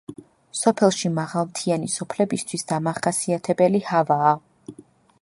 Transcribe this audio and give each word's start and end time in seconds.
სოფელში 0.59 1.11
მაღალმთიანი 1.17 1.91
სოფლებისთვის 1.97 2.67
დამახასიათებელი 2.73 3.87
ჰავაა. 3.93 4.35